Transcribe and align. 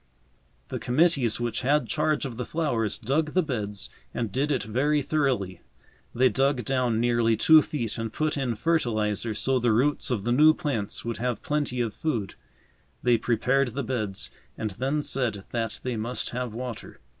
The 0.69 0.79
committees 0.79 1.39
which 1.39 1.61
had 1.61 1.87
charge 1.87 2.25
of 2.25 2.35
the 2.37 2.43
flowers 2.43 2.97
dug 2.97 3.33
the 3.35 3.43
beds 3.43 3.91
and 4.15 4.31
did 4.31 4.51
it 4.51 4.63
very 4.63 5.03
thoroughly. 5.03 5.61
They 6.15 6.27
dug 6.27 6.65
down 6.65 6.99
nearly 6.99 7.37
two 7.37 7.61
feet 7.61 7.99
and 7.99 8.11
put 8.11 8.35
in 8.35 8.55
fertilizer 8.55 9.35
so 9.35 9.59
the 9.59 9.71
roots 9.71 10.09
of 10.09 10.23
the 10.23 10.31
new 10.31 10.55
plants 10.55 11.05
would 11.05 11.17
have 11.17 11.43
plenty 11.43 11.81
of 11.81 11.93
food. 11.93 12.33
They 13.03 13.19
prepared 13.19 13.73
the 13.75 13.83
beds 13.83 14.31
and 14.57 14.71
then 14.71 15.03
said 15.03 15.43
that 15.51 15.79
they 15.83 15.97
must 15.97 16.31
have 16.31 16.51
water. 16.51 16.99